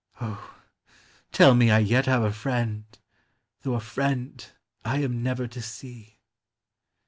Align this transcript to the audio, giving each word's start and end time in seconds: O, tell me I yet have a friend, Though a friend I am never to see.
O, 0.19 0.55
tell 1.31 1.53
me 1.53 1.69
I 1.69 1.77
yet 1.77 2.07
have 2.07 2.23
a 2.23 2.31
friend, 2.33 2.85
Though 3.61 3.75
a 3.75 3.79
friend 3.79 4.43
I 4.83 5.03
am 5.03 5.21
never 5.21 5.47
to 5.49 5.61
see. 5.61 6.17